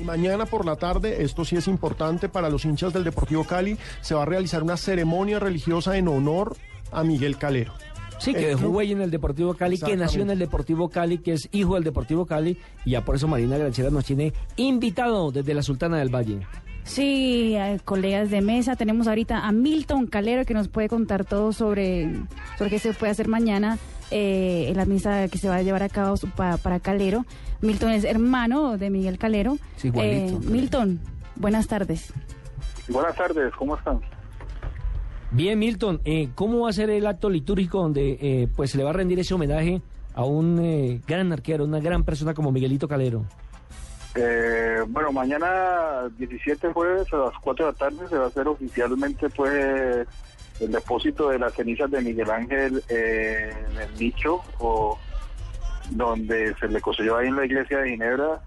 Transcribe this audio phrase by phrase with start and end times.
[0.00, 3.76] Y mañana por la tarde, esto sí es importante para los hinchas del Deportivo Cali,
[4.00, 6.56] se va a realizar una ceremonia religiosa en honor
[6.90, 7.74] a Miguel Calero.
[8.18, 11.50] Sí, que huella en el Deportivo Cali, que nació en el Deportivo Cali, que es
[11.52, 15.62] hijo del Deportivo Cali, y ya por eso Marina Granciera nos tiene invitado desde la
[15.62, 16.46] Sultana del Valle.
[16.84, 21.52] Sí, eh, colegas de mesa, tenemos ahorita a Milton Calero que nos puede contar todo
[21.52, 22.10] sobre,
[22.58, 23.78] sobre qué se puede hacer mañana
[24.10, 27.24] eh, en la misa que se va a llevar a cabo su- pa- para Calero.
[27.60, 29.56] Milton es hermano de Miguel Calero.
[29.76, 30.36] Sí, igualito.
[30.36, 31.00] Eh, Milton,
[31.36, 32.12] buenas tardes.
[32.88, 34.00] Buenas tardes, ¿cómo están?
[35.30, 38.82] Bien, Milton, eh, ¿cómo va a ser el acto litúrgico donde eh, pues se le
[38.84, 39.80] va a rendir ese homenaje
[40.14, 43.24] a un eh, gran arquero, una gran persona como Miguelito Calero?
[44.16, 48.48] Eh, bueno, mañana 17 jueves a las 4 de la tarde se va a hacer
[48.48, 50.06] oficialmente pues
[50.60, 54.98] el depósito de las cenizas de Miguel Ángel eh, en el nicho o
[55.90, 58.40] donde se le construyó ahí en la iglesia de Ginebra.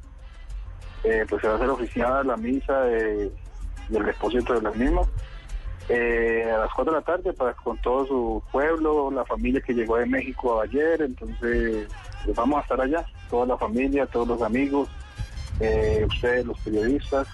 [1.06, 3.31] Eh, pues se va a hacer oficial la misa de-
[3.89, 5.08] y el depósito de las mismas.
[5.89, 9.73] Eh, a las 4 de la tarde para con todo su pueblo, la familia que
[9.73, 11.88] llegó de México ayer, entonces
[12.23, 14.88] pues, vamos a estar allá, toda la familia, todos los amigos,
[15.59, 17.28] eh, ustedes, los periodistas,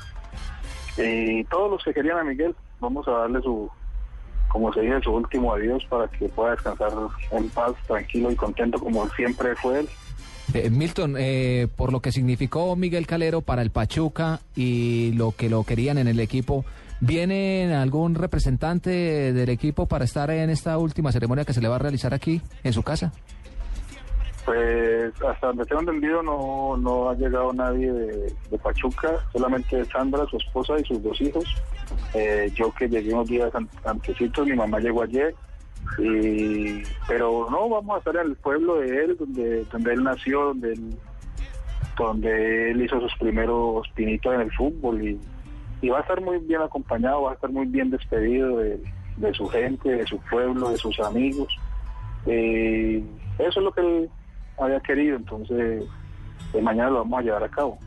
[0.97, 3.69] y todos los que querían a Miguel, vamos a darle su,
[4.49, 6.91] como se dice, su último adiós para que pueda descansar
[7.31, 9.89] en paz, tranquilo y contento como siempre fue él.
[10.53, 15.47] Eh, Milton, eh, por lo que significó Miguel Calero para el Pachuca y lo que
[15.47, 16.65] lo querían en el equipo,
[16.99, 18.89] ¿viene algún representante
[19.31, 22.41] del equipo para estar en esta última ceremonia que se le va a realizar aquí,
[22.63, 23.13] en su casa?
[24.49, 30.37] Pues hasta donde tengo entendido no, no ha llegado nadie de, Pachuca, solamente Sandra, su
[30.37, 31.45] esposa y sus dos hijos.
[32.15, 35.35] Eh, yo que llegué unos días an- antecitos, mi mamá llegó ayer,
[35.99, 40.45] y, pero no, vamos a estar en el pueblo de él, donde, donde él nació,
[40.45, 40.97] donde él,
[41.95, 44.99] donde él hizo sus primeros pinitos en el fútbol
[45.83, 48.81] y, va a estar muy bien acompañado, va a estar muy bien despedido de,
[49.17, 51.55] de su gente, de su pueblo, de sus amigos.
[52.25, 53.03] Eh,
[53.37, 54.09] eso es lo que él
[54.59, 55.83] había querido, entonces
[56.53, 57.77] eh, mañana lo vamos a llevar a cabo.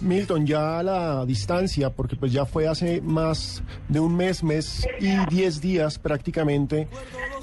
[0.00, 4.86] Milton, ya a la distancia, porque pues ya fue hace más de un mes, mes
[4.98, 6.88] y diez días prácticamente,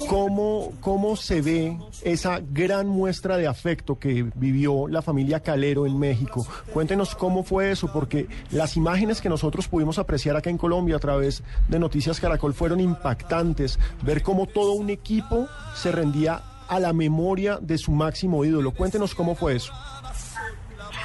[0.08, 5.98] ¿cómo, cómo se ve esa gran muestra de afecto que vivió la familia Calero en
[5.98, 6.44] México?
[6.72, 11.00] Cuéntenos cómo fue eso, porque las imágenes que nosotros pudimos apreciar acá en Colombia a
[11.00, 16.92] través de Noticias Caracol fueron impactantes, ver cómo todo un equipo se rendía a la
[16.92, 18.72] memoria de su máximo ídolo.
[18.72, 19.72] Cuéntenos cómo fue eso.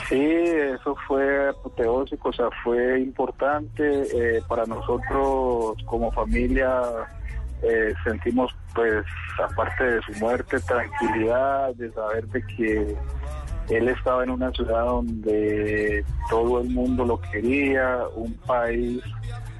[0.09, 6.81] Sí, eso fue apoteósico, o sea, fue importante eh, para nosotros como familia.
[7.63, 9.05] eh, sentimos, pues,
[9.41, 12.97] aparte de su muerte, tranquilidad de saber de que
[13.69, 19.01] él estaba en una ciudad donde todo el mundo lo quería, un país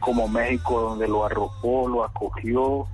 [0.02, 2.86] como México donde lo arropó, lo acogió,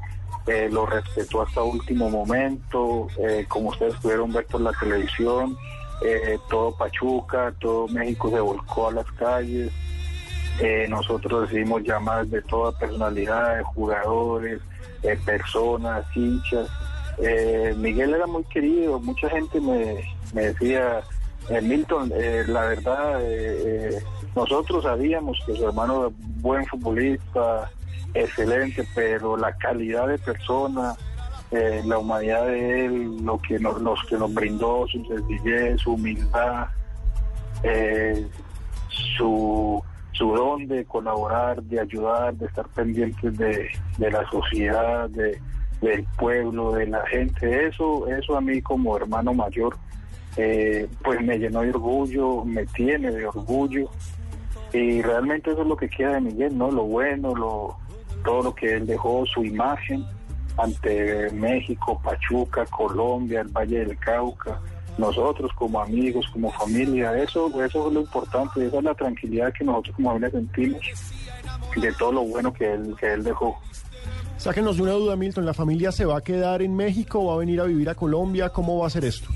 [0.48, 5.58] eh, lo respetó hasta último momento, eh, como ustedes pudieron ver por la televisión,
[6.02, 9.72] eh, todo Pachuca, todo México se volcó a las calles,
[10.60, 14.60] eh, nosotros recibimos llamadas de toda personalidad, de jugadores,
[15.26, 16.68] personas, hinchas.
[17.18, 21.02] Eh, Miguel era muy querido, mucha gente me, me decía,
[21.50, 22.12] eh, Milton,
[22.48, 23.22] la verdad,
[24.36, 27.72] nosotros sabíamos que su hermano era buen futbolista,
[28.14, 30.96] excelente, pero la calidad de persona,
[31.52, 35.94] eh, la humanidad de él, lo que nos, los que nos brindó, su sencillez, su
[35.94, 36.68] humildad,
[37.64, 38.28] eh,
[38.88, 45.39] su, su don de colaborar, de ayudar, de estar pendientes de, de la sociedad, de,
[45.81, 47.68] del pueblo, de la gente.
[47.68, 49.75] Eso, eso a mí como hermano mayor,
[50.38, 53.89] eh, pues me llenó de orgullo, me tiene de orgullo.
[54.72, 56.69] Y realmente eso es lo que queda de Miguel, ¿no?
[56.69, 57.78] Lo bueno, lo,
[58.24, 60.06] todo lo que él dejó, su imagen
[60.57, 64.60] ante México, Pachuca, Colombia, el Valle del Cauca,
[64.98, 69.63] nosotros como amigos, como familia, eso, eso es lo importante, esa es la tranquilidad que
[69.63, 70.81] nosotros como familia sentimos
[71.75, 73.57] de todo lo bueno que él, que él dejó.
[74.38, 75.45] Sáquenos de una duda, Milton.
[75.45, 77.95] ¿La familia se va a quedar en México o va a venir a vivir a
[77.95, 78.50] Colombia?
[78.50, 79.30] ¿Cómo va a ser esto?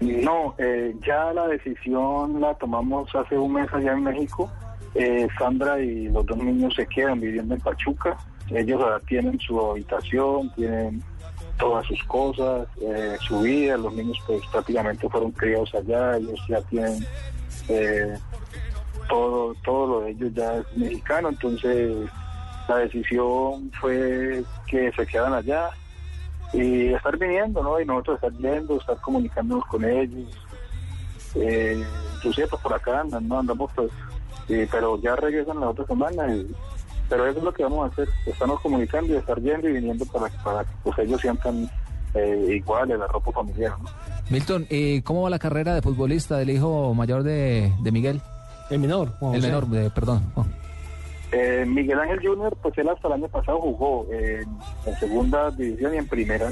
[0.00, 4.50] No, eh, ya la decisión la tomamos hace un mes allá en México.
[4.94, 8.16] Eh, Sandra y los dos niños se quedan viviendo en Pachuca.
[8.50, 11.02] Ellos ahora tienen su habitación, tienen
[11.58, 13.76] todas sus cosas, eh, su vida.
[13.76, 16.16] Los niños pues prácticamente fueron criados allá.
[16.16, 17.06] Ellos ya tienen
[17.68, 18.18] eh,
[19.08, 21.28] todo, todo lo de ellos ya es mexicano.
[21.28, 21.92] Entonces
[22.68, 25.70] la decisión fue que se quedan allá
[26.52, 27.80] y estar viniendo, ¿no?
[27.80, 30.28] Y nosotros estar viendo, estar comunicándonos con ellos.
[31.36, 31.84] Eh,
[32.22, 33.38] pues por acá andan, ¿no?
[33.38, 33.90] Andamos pues,
[34.50, 36.46] eh, pero ya regresan la otra semana y,
[37.08, 40.04] pero eso es lo que vamos a hacer, estarnos comunicando y estar yendo y viniendo
[40.06, 41.68] para, para que pues ellos sientan
[42.14, 43.88] eh, igual el arropo familiar, ¿no?
[44.30, 48.20] Milton, ¿y cómo va la carrera de futbolista del hijo mayor de, de Miguel?
[48.70, 50.22] El menor, Juan El menor, de- perdón.
[50.34, 50.46] Juan.
[51.32, 54.44] Eh, Miguel Ángel Junior, pues él hasta el año pasado jugó en,
[54.86, 56.50] en segunda división y en primera.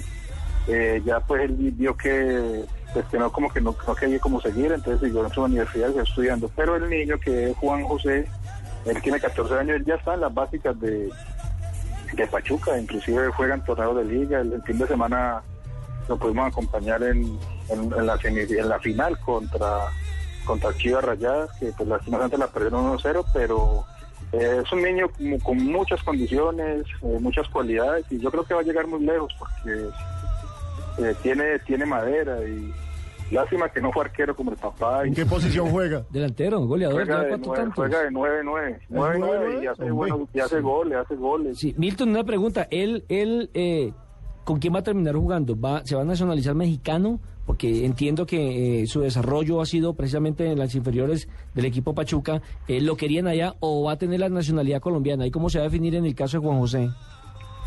[0.69, 4.41] Eh, ya pues él vio que, pues, que no como que no, no quería como
[4.41, 6.51] seguir, entonces siguió en su universidad siguió estudiando.
[6.57, 8.27] Pero el niño que es Juan José,
[8.87, 11.11] él tiene 14 años, él ya está en las básicas de,
[12.15, 14.41] de Pachuca, inclusive juegan torneos de liga.
[14.41, 15.43] El, fin de semana
[16.09, 17.39] lo pudimos acompañar en,
[17.69, 19.89] en, en la, en la final contra
[20.49, 23.85] contra Chivas Rayadas, que pues lastimosamente la perdieron 1-0, pero
[24.33, 28.55] eh, es un niño como con muchas condiciones, eh, muchas cualidades, y yo creo que
[28.55, 29.89] va a llegar muy lejos porque
[30.99, 32.73] eh, tiene, tiene madera y
[33.31, 35.05] lástima que no fue arquero como el papá.
[35.05, 36.05] ¿En qué posición juega?
[36.11, 37.77] Delantero, goleador, juega, de cuatro nueve, tantos.
[37.77, 40.63] juega de 9-9, 9-9 y hace, bueno, y hace sí.
[40.63, 41.59] goles, hace goles.
[41.59, 42.67] Sí, Milton, una pregunta.
[42.71, 43.93] ¿Él, él eh,
[44.45, 45.59] con quién va a terminar jugando?
[45.59, 47.21] ¿Va, ¿Se va a nacionalizar mexicano?
[47.45, 52.43] Porque entiendo que eh, su desarrollo ha sido precisamente en las inferiores del equipo Pachuca.
[52.67, 55.27] Eh, ¿Lo querían allá o va a tener la nacionalidad colombiana?
[55.27, 56.91] ¿Y cómo se va a definir en el caso de Juan José?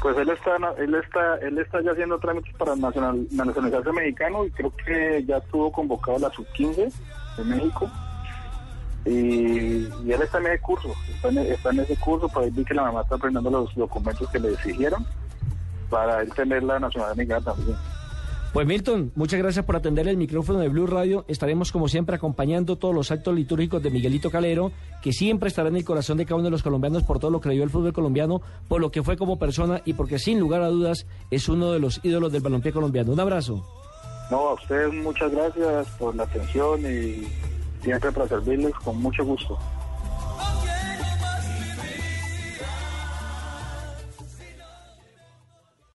[0.01, 4.51] Pues él está, él está, él está ya haciendo trámites para nacional, nacionalizarse mexicano y
[4.51, 6.91] creo que ya estuvo convocado la sub-15
[7.37, 7.89] de México.
[9.05, 12.49] Y, y él está en ese curso, está en, está en ese curso, por ahí
[12.49, 15.05] vi que la mamá está aprendiendo los documentos que le exigieron
[15.89, 17.77] para él tener la nacionalidad mexicana también.
[18.53, 21.23] Pues Milton, muchas gracias por atender el micrófono de Blue Radio.
[21.29, 25.77] Estaremos como siempre acompañando todos los actos litúrgicos de Miguelito Calero, que siempre estará en
[25.77, 27.69] el corazón de cada uno de los colombianos por todo lo que le dio el
[27.69, 31.47] fútbol colombiano, por lo que fue como persona y porque sin lugar a dudas es
[31.47, 33.13] uno de los ídolos del balompié colombiano.
[33.13, 33.65] Un abrazo.
[34.29, 37.25] No, a ustedes muchas gracias por la atención y
[37.81, 39.57] siempre para servirles con mucho gusto.